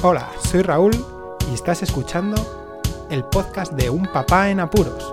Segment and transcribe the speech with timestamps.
[0.00, 0.92] Hola, soy Raúl
[1.50, 2.36] y estás escuchando
[3.10, 5.12] el podcast de Un Papá en Apuros.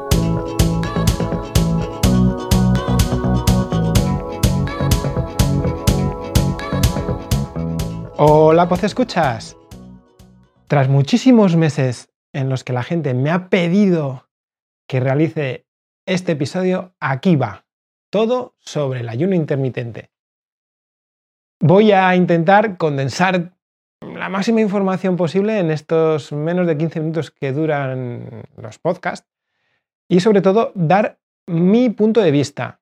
[8.18, 9.58] Hola, pues escuchas.
[10.68, 14.30] Tras muchísimos meses en los que la gente me ha pedido
[14.88, 15.66] que realice
[16.06, 17.66] este episodio, aquí va.
[18.12, 20.12] Todo sobre el ayuno intermitente.
[21.60, 23.55] Voy a intentar condensar
[24.26, 29.30] la máxima información posible en estos menos de 15 minutos que duran los podcasts
[30.10, 32.82] y sobre todo dar mi punto de vista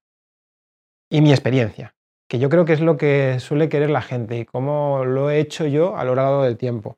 [1.10, 1.96] y mi experiencia,
[2.30, 5.42] que yo creo que es lo que suele querer la gente y cómo lo he
[5.42, 6.98] hecho yo a lo largo del tiempo.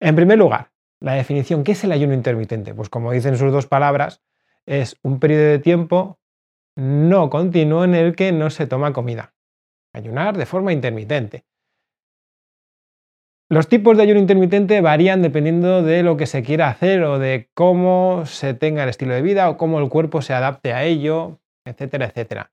[0.00, 2.74] En primer lugar, la definición, ¿qué es el ayuno intermitente?
[2.74, 4.20] Pues como dicen sus dos palabras,
[4.66, 6.18] es un periodo de tiempo
[6.74, 9.32] no continuo en el que no se toma comida.
[9.92, 11.44] Ayunar de forma intermitente.
[13.52, 17.50] Los tipos de ayuno intermitente varían dependiendo de lo que se quiera hacer o de
[17.52, 21.40] cómo se tenga el estilo de vida o cómo el cuerpo se adapte a ello,
[21.64, 22.52] etcétera, etcétera.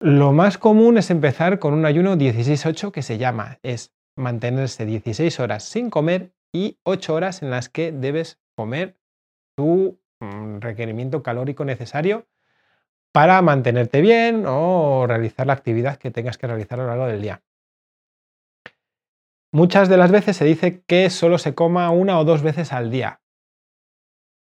[0.00, 5.40] Lo más común es empezar con un ayuno 16-8 que se llama, es mantenerse 16
[5.40, 8.98] horas sin comer y 8 horas en las que debes comer
[9.56, 12.26] tu mm, requerimiento calórico necesario
[13.10, 17.22] para mantenerte bien o realizar la actividad que tengas que realizar a lo largo del
[17.22, 17.40] día.
[19.54, 22.90] Muchas de las veces se dice que solo se coma una o dos veces al
[22.90, 23.20] día.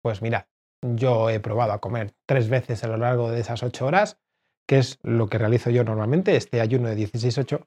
[0.04, 0.48] Pues mirad,
[0.82, 4.20] yo he probado a comer tres veces a lo largo de esas ocho horas,
[4.68, 7.66] que es lo que realizo yo normalmente, este ayuno de 16-8,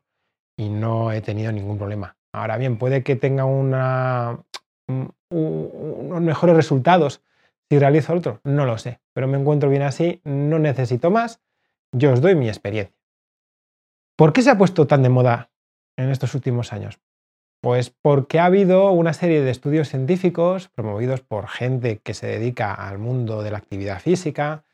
[0.59, 2.19] y no he tenido ningún problema.
[2.35, 4.45] Ahora bien, puede que tenga una,
[5.31, 7.23] unos mejores resultados
[7.71, 11.41] si realizo otro, no lo sé, pero me encuentro bien así, no necesito más,
[11.97, 12.95] yo os doy mi experiencia.
[14.19, 15.51] ¿Por qué se ha puesto tan de moda
[15.97, 17.01] en estos últimos años?
[17.63, 22.75] Pues porque ha habido una serie de estudios científicos promovidos por gente que se dedica
[22.75, 24.65] al mundo de la actividad física,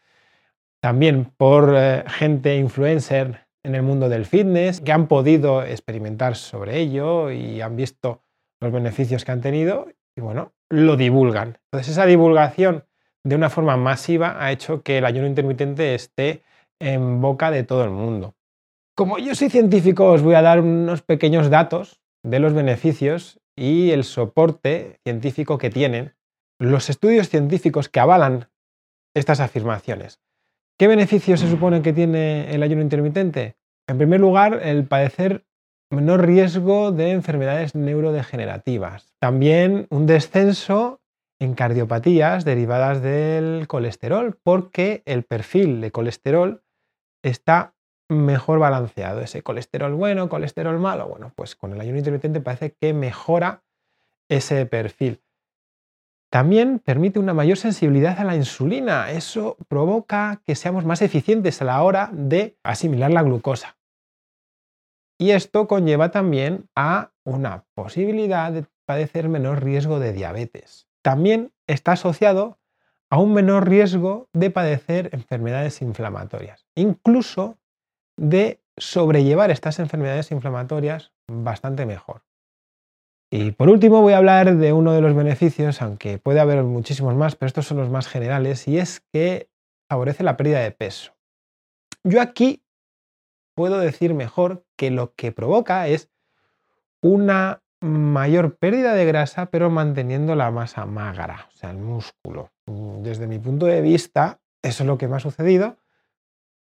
[0.81, 6.79] también por eh, gente influencer en el mundo del fitness, que han podido experimentar sobre
[6.79, 8.23] ello y han visto
[8.59, 11.59] los beneficios que han tenido y bueno, lo divulgan.
[11.65, 12.87] Entonces esa divulgación
[13.23, 16.43] de una forma masiva ha hecho que el ayuno intermitente esté
[16.81, 18.35] en boca de todo el mundo.
[18.97, 23.91] Como yo soy científico, os voy a dar unos pequeños datos de los beneficios y
[23.91, 26.15] el soporte científico que tienen
[26.61, 28.49] los estudios científicos que avalan
[29.15, 30.21] estas afirmaciones.
[30.79, 33.57] ¿Qué beneficios se supone que tiene el ayuno intermitente?
[33.89, 35.45] En primer lugar, el padecer
[35.91, 39.15] menor riesgo de enfermedades neurodegenerativas.
[39.19, 41.01] También un descenso
[41.41, 46.63] en cardiopatías derivadas del colesterol, porque el perfil de colesterol
[47.23, 47.75] está
[48.09, 49.21] mejor balanceado.
[49.21, 51.09] Ese colesterol bueno, colesterol malo.
[51.09, 53.63] Bueno, pues con el ayuno intermitente parece que mejora
[54.29, 55.23] ese perfil.
[56.31, 59.11] También permite una mayor sensibilidad a la insulina.
[59.11, 63.79] Eso provoca que seamos más eficientes a la hora de asimilar la glucosa.
[65.19, 70.87] Y esto conlleva también a una posibilidad de padecer menor riesgo de diabetes.
[71.03, 72.59] También está asociado
[73.11, 76.67] a un menor riesgo de padecer enfermedades inflamatorias.
[76.75, 77.59] Incluso
[78.19, 82.23] de sobrellevar estas enfermedades inflamatorias bastante mejor.
[83.31, 87.15] Y por último voy a hablar de uno de los beneficios, aunque puede haber muchísimos
[87.15, 89.49] más, pero estos son los más generales, y es que
[89.89, 91.13] favorece la pérdida de peso.
[92.05, 92.63] Yo aquí
[93.55, 96.11] puedo decir mejor que lo que provoca es
[97.03, 102.51] una mayor pérdida de grasa, pero manteniendo la masa magra, o sea, el músculo.
[102.67, 105.77] Desde mi punto de vista, eso es lo que me ha sucedido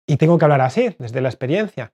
[0.08, 1.92] y tengo que hablar así, desde la experiencia.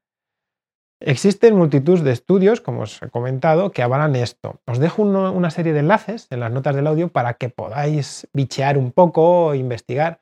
[1.01, 4.61] Existen multitud de estudios, como os he comentado, que avalan esto.
[4.67, 8.79] Os dejo una serie de enlaces en las notas del audio para que podáis bichear
[8.79, 10.21] un poco o investigar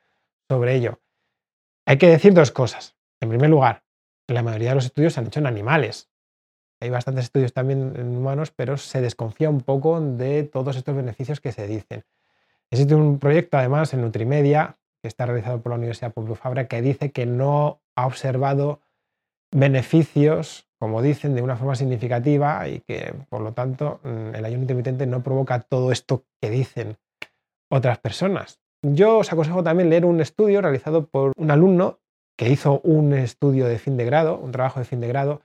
[0.49, 1.01] sobre ello.
[1.87, 2.97] Hay que decir dos cosas.
[3.21, 3.85] En primer lugar,
[4.27, 6.09] la mayoría de los estudios se han hecho en animales.
[6.81, 11.41] Hay bastantes estudios también en humanos, pero se desconfía un poco de todos estos beneficios
[11.41, 12.05] que se dicen.
[12.71, 16.81] Existe un proyecto, además, en Nutrimedia, que está realizado por la Universidad Pompeu Fabra, que
[16.81, 18.81] dice que no ha observado
[19.53, 24.63] beneficios, como dicen, de una forma significativa y que, por lo tanto, mm, el ayuno
[24.63, 26.97] intermitente no provoca todo esto que dicen
[27.71, 28.61] otras personas.
[28.83, 32.01] Yo os aconsejo también leer un estudio realizado por un alumno
[32.37, 35.43] que hizo un estudio de fin de grado, un trabajo de fin de grado,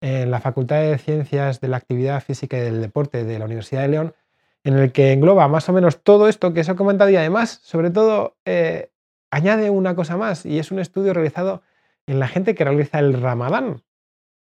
[0.00, 3.82] en la Facultad de Ciencias de la Actividad Física y del Deporte de la Universidad
[3.82, 4.14] de León,
[4.62, 7.60] en el que engloba más o menos todo esto que os he comentado y además,
[7.62, 8.90] sobre todo, eh,
[9.30, 11.62] añade una cosa más y es un estudio realizado
[12.06, 13.82] en la gente que realiza el ramadán.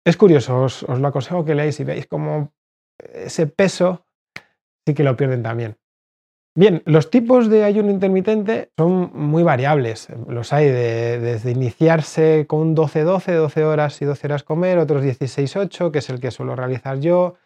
[0.04, 2.52] Es curioso, os, lo aconsejo que leáis y veáis cómo
[2.98, 4.04] ese peso
[4.86, 5.76] sí que lo pierden también.
[6.56, 10.08] Bien, los tipos de ayuno intermitente son muy variables.
[10.26, 16.00] Los hay desde iniciarse con 12-12, 12 horas y 12 horas comer, otros 16-8, que
[16.00, 17.36] es el que suelo realizar yo.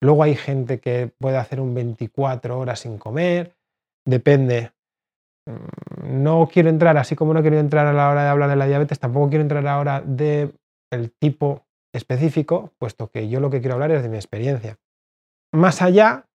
[0.00, 3.56] Luego hay gente que puede hacer un 24 horas sin comer,
[4.04, 4.72] depende.
[5.46, 8.56] Mm, no quiero entrar, así como no quiero entrar a la hora de hablar de
[8.56, 10.54] la diabetes, tampoco quiero entrar ahora del
[10.92, 14.78] el tipo específico, puesto que yo lo que quiero hablar es de mi experiencia.
[15.52, 16.26] Más allá,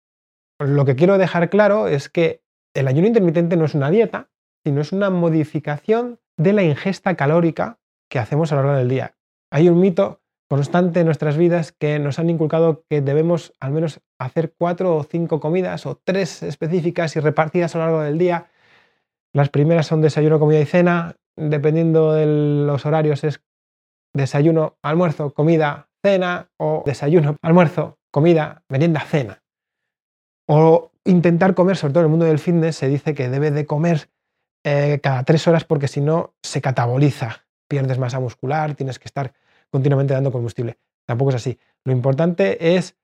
[0.59, 2.41] lo que quiero dejar claro es que
[2.75, 4.29] el ayuno intermitente no es una dieta,
[4.65, 7.79] sino es una modificación de la ingesta calórica
[8.09, 9.15] que hacemos a lo largo del día.
[9.51, 14.01] Hay un mito constante en nuestras vidas que nos han inculcado que debemos al menos
[14.19, 18.47] hacer cuatro o cinco comidas o tres específicas y repartidas a lo largo del día.
[19.35, 21.17] Las primeras son desayuno, comida y cena.
[21.35, 22.25] Dependiendo de
[22.65, 23.41] los horarios es
[24.13, 29.43] desayuno, almuerzo, comida, cena o desayuno, almuerzo, comida, merienda, cena.
[30.47, 33.65] O intentar comer, sobre todo en el mundo del fitness, se dice que debe de
[33.65, 34.09] comer
[34.63, 39.33] eh, cada tres horas porque si no se cataboliza, pierdes masa muscular, tienes que estar
[39.69, 40.79] continuamente dando combustible.
[41.05, 41.59] Tampoco es así.
[41.83, 42.95] Lo importante es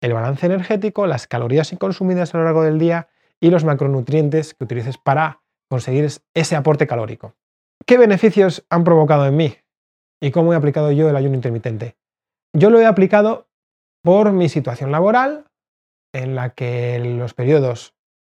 [0.00, 3.08] el balance energético, las calorías consumidas a lo largo del día
[3.40, 7.34] y los macronutrientes que utilices para conseguir ese aporte calórico.
[7.84, 9.56] ¿Qué beneficios han provocado en mí?
[10.20, 11.96] ¿Y cómo he aplicado yo el ayuno intermitente?
[12.52, 13.48] Yo lo he aplicado
[14.02, 15.46] por mi situación laboral,
[16.12, 17.94] en la que los periodos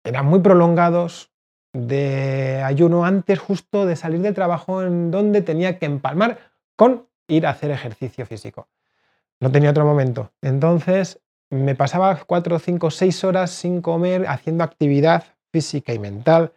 [0.04, 1.32] eran muy prolongados
[1.72, 6.38] de ayuno antes justo de salir del trabajo en donde tenía que empalmar
[6.76, 8.68] con ir a hacer ejercicio físico.
[9.40, 10.32] No tenía otro momento.
[10.40, 11.20] Entonces
[11.50, 16.52] me pasaba cuatro, cinco, seis horas sin comer haciendo actividad física y mental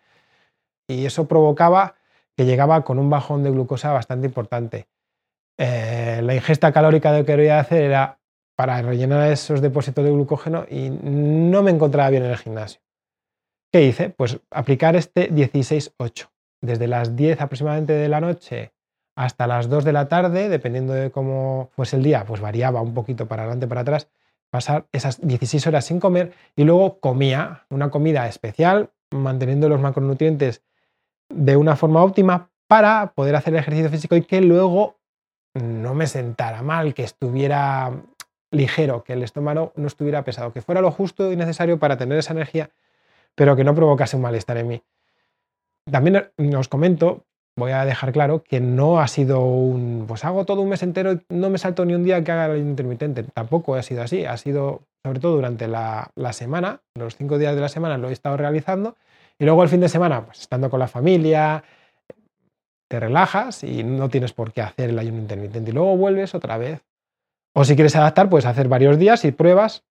[0.90, 1.96] y eso provocaba
[2.36, 4.88] que llegaba con un bajón de glucosa bastante importante.
[5.58, 8.20] Eh, la ingesta calórica que quería hacer era
[8.56, 12.82] para rellenar esos depósitos de glucógeno y no me encontraba bien en el gimnasio.
[13.72, 14.10] ¿Qué hice?
[14.10, 16.30] Pues aplicar este 16-8.
[16.62, 18.74] Desde las 10 aproximadamente de la noche
[19.16, 22.94] hasta las 2 de la tarde, dependiendo de cómo fuese el día, pues variaba un
[22.94, 24.10] poquito para adelante, para atrás,
[24.50, 30.64] pasar esas 16 horas sin comer y luego comía una comida especial, manteniendo los macronutrientes
[31.30, 34.98] de una forma óptima para poder hacer el ejercicio físico y que luego
[35.54, 37.92] no me sentara mal, que estuviera
[38.52, 42.18] ligero, que el estómago no estuviera pesado, que fuera lo justo y necesario para tener
[42.18, 42.70] esa energía,
[43.36, 44.84] pero que no provocase un malestar en mí.
[45.90, 47.26] También os comento,
[47.58, 51.20] voy a dejar claro que no ha sido un, pues hago todo un mes entero
[51.30, 53.24] no me salto ni un día que haga el intermitente.
[53.24, 57.56] Tampoco ha sido así, ha sido sobre todo durante la, la semana, los cinco días
[57.56, 58.96] de la semana lo he estado realizando
[59.40, 61.64] y luego el fin de semana, pues estando con la familia,
[62.90, 66.58] te relajas y no tienes por qué hacer el ayuno intermitente y luego vuelves otra
[66.58, 66.84] vez
[67.56, 69.84] o si quieres adaptar, puedes hacer varios días y pruebas,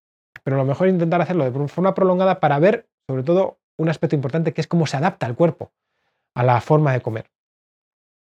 [0.44, 4.52] pero lo mejor intentar hacerlo de forma prolongada para ver, sobre todo, un aspecto importante
[4.52, 5.72] que es cómo se adapta el cuerpo
[6.34, 7.30] a la forma de comer.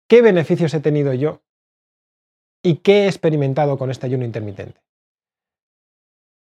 [0.09, 1.41] ¿Qué beneficios he tenido yo
[2.63, 4.81] y qué he experimentado con este ayuno intermitente?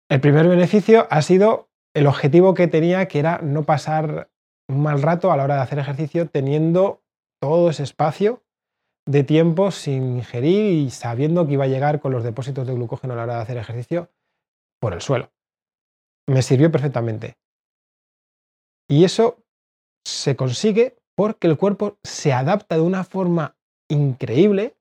[0.09, 4.31] El primer beneficio ha sido el objetivo que tenía, que era no pasar
[4.73, 7.03] un mal rato a la hora de hacer ejercicio teniendo
[7.41, 8.43] todo ese espacio
[9.07, 13.15] de tiempo sin ingerir y sabiendo que iba a llegar con los depósitos de glucógeno
[13.15, 14.11] a la hora de hacer ejercicio
[14.81, 15.31] por el suelo.
[16.29, 17.37] Me sirvió perfectamente.
[18.89, 19.39] Y eso
[20.05, 23.57] se consigue porque el cuerpo se adapta de una forma
[23.89, 24.77] increíble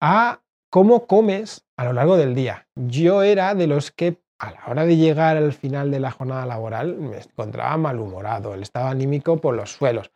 [0.00, 2.68] a cómo comes a lo largo del día.
[2.74, 6.46] Yo era de los que a la hora de llegar al final de la jornada
[6.46, 10.10] laboral me encontraba malhumorado, el estado anímico por los suelos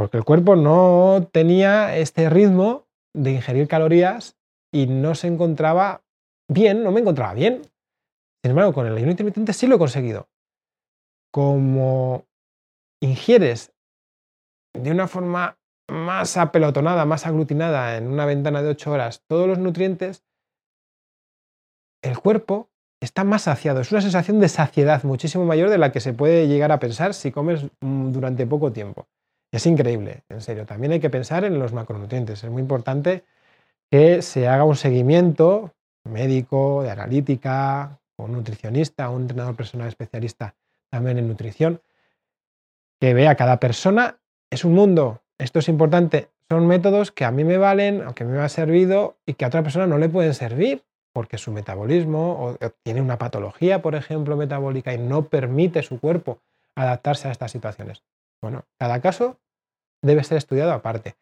[0.00, 4.38] porque el cuerpo no tenía este ritmo de ingerir calorías
[4.72, 6.02] y no se encontraba
[6.48, 7.60] bien, no me encontraba bien.
[8.42, 10.30] Sin embargo, con el ayuno intermitente sí lo he conseguido.
[11.30, 12.24] Como
[13.02, 13.74] ingieres
[14.72, 19.58] de una forma más apelotonada, más aglutinada en una ventana de 8 horas todos los
[19.58, 20.24] nutrientes,
[22.00, 23.80] el cuerpo está más saciado.
[23.80, 27.14] Es una sensación de saciedad muchísimo mayor de la que se puede llegar a pensar
[27.14, 29.08] si comes mm, durante poco tiempo.
[29.52, 30.66] Es increíble, en serio.
[30.66, 32.44] También hay que pensar en los macronutrientes.
[32.44, 33.24] Es muy importante
[33.90, 35.72] que se haga un seguimiento
[36.04, 40.54] médico, de analítica, un nutricionista, un entrenador personal especialista
[40.90, 41.80] también en nutrición,
[43.00, 44.18] que vea cada persona
[44.50, 45.22] es un mundo.
[45.38, 46.28] Esto es importante.
[46.48, 49.62] Son métodos que a mí me valen, aunque me ha servido y que a otra
[49.62, 54.92] persona no le pueden servir porque su metabolismo o tiene una patología, por ejemplo, metabólica
[54.92, 56.40] y no permite su cuerpo
[56.76, 58.02] adaptarse a estas situaciones.
[58.40, 59.38] Bueno, cada caso
[60.02, 61.16] debe ser estudiado aparte.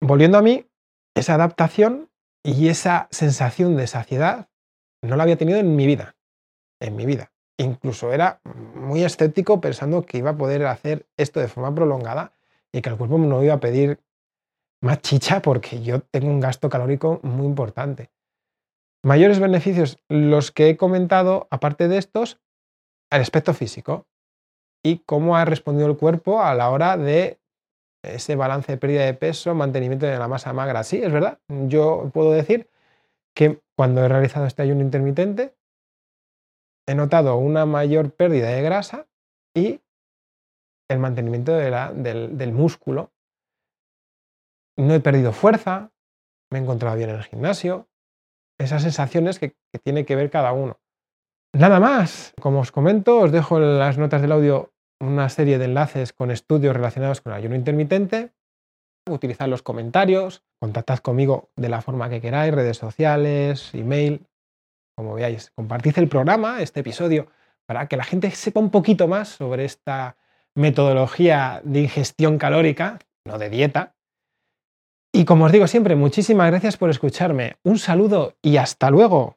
[0.00, 0.66] Volviendo a mí,
[1.14, 2.10] esa adaptación
[2.42, 4.48] y esa sensación de saciedad
[5.02, 6.16] no la había tenido en mi vida.
[6.80, 7.30] En mi vida.
[7.58, 8.40] incluso era
[8.74, 12.32] muy escéptico pensando que iba a poder hacer esto de forma prolongada
[12.72, 14.00] y que el cuerpo no iba a pedir
[14.80, 18.10] más chicha porque yo tengo un gasto calórico muy importante.
[19.04, 22.40] Mayores beneficios, los que he comentado, aparte de estos,
[23.10, 24.06] el aspecto físico
[24.84, 27.38] y cómo ha respondido el cuerpo a la hora de
[28.02, 30.82] ese balance de pérdida de peso, mantenimiento de la masa magra.
[30.82, 31.38] Sí, es verdad.
[31.48, 32.68] Yo puedo decir
[33.34, 35.54] que cuando he realizado este ayuno intermitente,
[36.86, 39.06] he notado una mayor pérdida de grasa
[39.54, 39.80] y
[40.88, 43.12] el mantenimiento del, músculo.
[44.76, 45.90] No he perdido fuerza,
[46.50, 47.88] me he encontrado bien en el gimnasio.
[48.62, 50.78] Esas sensaciones que, tiene que ver cada uno.
[51.52, 52.32] Nada más.
[52.40, 56.30] Como os comento, os dejo en las notas del audio una serie de enlaces con
[56.30, 58.32] estudios relacionados con el ayuno intermitente.
[59.10, 64.24] Utilizad los comentarios, contactad conmigo de la forma que queráis, redes sociales, email,
[64.96, 65.50] como veáis.
[65.56, 67.26] Compartid el programa, este episodio,
[67.66, 70.16] para que la gente sepa un poquito más sobre esta
[70.54, 73.96] metodología de ingestión calórica, no de dieta.
[75.14, 77.56] Y como os digo siempre, muchísimas gracias por escucharme.
[77.64, 79.36] Un saludo y hasta luego.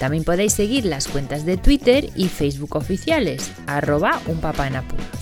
[0.00, 5.21] También podéis seguir las cuentas de Twitter y Facebook oficiales, arroba unpapaenapuros.